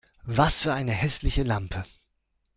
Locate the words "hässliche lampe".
0.93-1.83